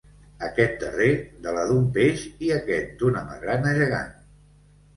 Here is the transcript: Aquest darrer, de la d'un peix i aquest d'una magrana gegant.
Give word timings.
Aquest 0.45 0.79
darrer, 0.83 1.09
de 1.43 1.53
la 1.59 1.67
d'un 1.73 1.85
peix 1.99 2.25
i 2.47 2.51
aquest 2.57 2.91
d'una 3.05 3.25
magrana 3.29 3.77
gegant. 3.79 4.13